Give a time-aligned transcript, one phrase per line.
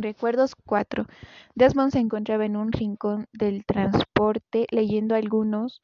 [0.00, 1.04] Recuerdos 4.
[1.54, 5.82] Desmond se encontraba en un rincón del transporte leyendo algunos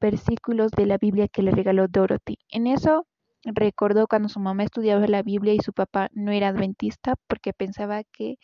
[0.00, 2.38] versículos de la Biblia que le regaló Dorothy.
[2.50, 3.06] En eso
[3.44, 8.02] recordó cuando su mamá estudiaba la Biblia y su papá no era adventista porque pensaba
[8.02, 8.36] que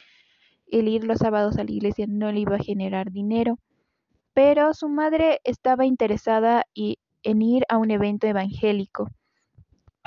[0.70, 3.58] el ir los sábados a la iglesia no le iba a generar dinero.
[4.34, 9.08] Pero su madre estaba interesada en ir a un evento evangélico.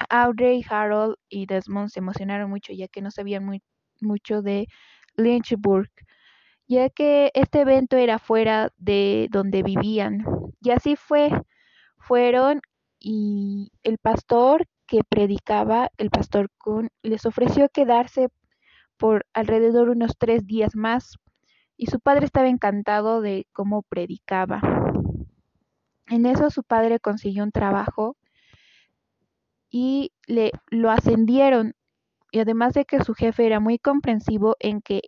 [0.10, 3.46] Audrey, Harold y Desmond se emocionaron mucho ya que no sabían
[4.02, 4.68] mucho de
[5.16, 5.90] Lynchburg,
[6.68, 10.26] ya que este evento era fuera de donde vivían.
[10.62, 11.30] Y así fue,
[11.98, 12.62] fueron
[13.00, 18.30] y el pastor que predicaba, el pastor Kuhn, les ofreció quedarse
[18.98, 21.18] por alrededor unos tres días más
[21.78, 24.62] y su padre estaba encantado de cómo predicaba.
[26.08, 28.16] En eso su padre consiguió un trabajo
[29.70, 31.74] y le lo ascendieron
[32.36, 35.00] y además de que su jefe era muy comprensivo en que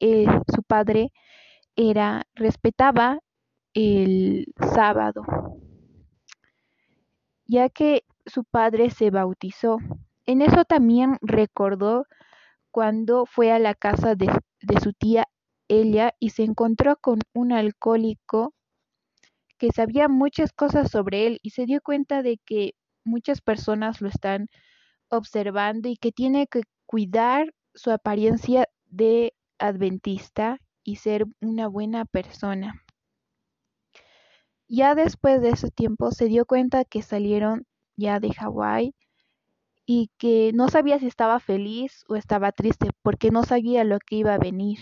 [0.56, 1.12] su padre
[1.76, 3.20] era respetaba
[3.74, 5.26] el sábado
[7.46, 9.78] ya que su padre se bautizó.
[10.26, 12.06] En eso también recordó
[12.72, 14.28] cuando fue a la casa de,
[14.62, 15.26] de su tía
[15.68, 18.54] ella y se encontró con un alcohólico
[19.58, 24.08] que sabía muchas cosas sobre él y se dio cuenta de que muchas personas lo
[24.08, 24.48] están
[25.10, 32.82] observando y que tiene que cuidar su apariencia de adventista y ser una buena persona.
[34.68, 37.66] Ya después de ese tiempo se dio cuenta que salieron
[37.96, 38.96] ya de Hawái
[39.86, 44.16] y que no sabía si estaba feliz o estaba triste porque no sabía lo que
[44.16, 44.80] iba a venir.